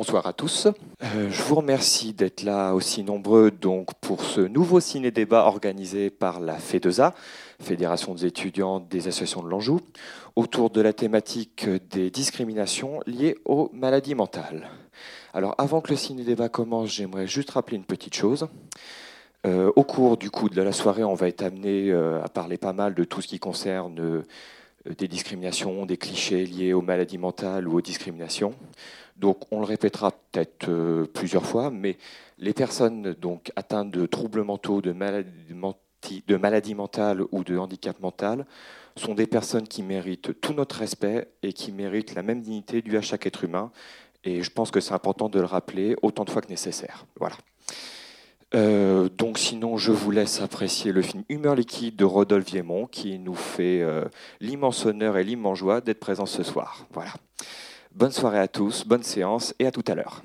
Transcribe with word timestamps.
bonsoir 0.00 0.26
à 0.26 0.32
tous. 0.32 0.66
Euh, 1.02 1.28
je 1.30 1.42
vous 1.42 1.56
remercie 1.56 2.14
d'être 2.14 2.42
là 2.42 2.72
aussi 2.72 3.02
nombreux 3.02 3.50
donc 3.50 3.92
pour 4.00 4.24
ce 4.24 4.40
nouveau 4.40 4.80
ciné-débat 4.80 5.44
organisé 5.44 6.08
par 6.08 6.40
la 6.40 6.54
FEDESA, 6.54 7.12
Fédération 7.60 8.14
des 8.14 8.24
étudiants 8.24 8.80
des 8.80 9.08
associations 9.08 9.42
de 9.42 9.50
l'Anjou, 9.50 9.78
autour 10.36 10.70
de 10.70 10.80
la 10.80 10.94
thématique 10.94 11.68
des 11.90 12.10
discriminations 12.10 13.00
liées 13.06 13.36
aux 13.44 13.68
maladies 13.74 14.14
mentales. 14.14 14.70
Alors 15.34 15.54
avant 15.58 15.82
que 15.82 15.90
le 15.90 15.96
ciné-débat 15.96 16.48
commence, 16.48 16.88
j'aimerais 16.88 17.26
juste 17.26 17.50
rappeler 17.50 17.76
une 17.76 17.84
petite 17.84 18.14
chose. 18.14 18.48
Euh, 19.46 19.70
au 19.76 19.84
cours 19.84 20.16
du 20.16 20.30
coup 20.30 20.48
de 20.48 20.62
la 20.62 20.72
soirée, 20.72 21.04
on 21.04 21.12
va 21.12 21.28
être 21.28 21.42
amené 21.42 21.90
euh, 21.90 22.24
à 22.24 22.30
parler 22.30 22.56
pas 22.56 22.72
mal 22.72 22.94
de 22.94 23.04
tout 23.04 23.20
ce 23.20 23.28
qui 23.28 23.38
concerne 23.38 24.24
des 24.86 25.08
discriminations, 25.08 25.86
des 25.86 25.96
clichés 25.96 26.46
liés 26.46 26.72
aux 26.72 26.82
maladies 26.82 27.18
mentales 27.18 27.68
ou 27.68 27.76
aux 27.76 27.82
discriminations. 27.82 28.54
Donc 29.16 29.52
on 29.52 29.60
le 29.60 29.66
répétera 29.66 30.12
peut-être 30.12 30.68
euh, 30.68 31.04
plusieurs 31.04 31.44
fois, 31.44 31.70
mais 31.70 31.98
les 32.38 32.54
personnes 32.54 33.12
donc 33.12 33.52
atteintes 33.56 33.90
de 33.90 34.06
troubles 34.06 34.42
mentaux, 34.42 34.80
de 34.80 34.92
maladies, 34.92 35.30
de 36.26 36.36
maladies 36.36 36.74
mentales 36.74 37.22
ou 37.30 37.44
de 37.44 37.58
handicap 37.58 38.00
mental 38.00 38.46
sont 38.96 39.14
des 39.14 39.26
personnes 39.26 39.68
qui 39.68 39.82
méritent 39.82 40.40
tout 40.40 40.54
notre 40.54 40.76
respect 40.76 41.28
et 41.42 41.52
qui 41.52 41.72
méritent 41.72 42.14
la 42.14 42.22
même 42.22 42.40
dignité 42.40 42.80
due 42.82 42.96
à 42.96 43.02
chaque 43.02 43.26
être 43.26 43.44
humain. 43.44 43.70
Et 44.24 44.42
je 44.42 44.50
pense 44.50 44.70
que 44.70 44.80
c'est 44.80 44.94
important 44.94 45.28
de 45.28 45.38
le 45.38 45.46
rappeler 45.46 45.96
autant 46.02 46.24
de 46.24 46.30
fois 46.30 46.42
que 46.42 46.48
nécessaire. 46.48 47.06
Voilà. 47.18 47.36
Euh, 48.54 49.08
donc 49.16 49.38
sinon, 49.38 49.76
je 49.76 49.92
vous 49.92 50.10
laisse 50.10 50.40
apprécier 50.40 50.92
le 50.92 51.02
film 51.02 51.22
Humeur 51.28 51.54
liquide 51.54 51.96
de 51.96 52.04
Rodolphe 52.04 52.46
Viemont 52.46 52.86
qui 52.86 53.18
nous 53.18 53.34
fait 53.34 53.80
euh, 53.80 54.04
l'immense 54.40 54.86
honneur 54.86 55.16
et 55.16 55.24
l'immense 55.24 55.58
joie 55.58 55.80
d'être 55.80 56.00
présent 56.00 56.26
ce 56.26 56.42
soir. 56.42 56.86
Voilà. 56.92 57.12
Bonne 57.92 58.12
soirée 58.12 58.38
à 58.38 58.48
tous, 58.48 58.84
bonne 58.84 59.02
séance 59.02 59.54
et 59.58 59.66
à 59.66 59.70
tout 59.70 59.84
à 59.86 59.94
l'heure. 59.94 60.22